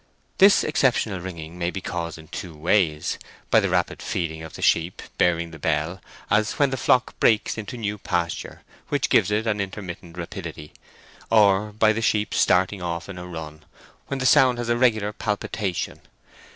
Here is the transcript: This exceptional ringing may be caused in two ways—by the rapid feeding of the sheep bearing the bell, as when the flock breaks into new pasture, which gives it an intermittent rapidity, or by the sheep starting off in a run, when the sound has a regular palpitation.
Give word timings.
This 0.39 0.63
exceptional 0.63 1.19
ringing 1.19 1.59
may 1.59 1.69
be 1.69 1.79
caused 1.79 2.17
in 2.17 2.27
two 2.27 2.55
ways—by 2.55 3.59
the 3.59 3.69
rapid 3.69 4.01
feeding 4.01 4.41
of 4.41 4.55
the 4.55 4.63
sheep 4.63 4.99
bearing 5.19 5.51
the 5.51 5.59
bell, 5.59 6.01
as 6.31 6.53
when 6.53 6.71
the 6.71 6.75
flock 6.77 7.19
breaks 7.19 7.55
into 7.55 7.77
new 7.77 7.99
pasture, 7.99 8.63
which 8.89 9.11
gives 9.11 9.29
it 9.29 9.45
an 9.45 9.61
intermittent 9.61 10.17
rapidity, 10.17 10.73
or 11.29 11.71
by 11.71 11.93
the 11.93 12.01
sheep 12.01 12.33
starting 12.33 12.81
off 12.81 13.09
in 13.09 13.19
a 13.19 13.27
run, 13.27 13.63
when 14.07 14.17
the 14.17 14.25
sound 14.25 14.57
has 14.57 14.69
a 14.69 14.75
regular 14.75 15.13
palpitation. 15.13 16.01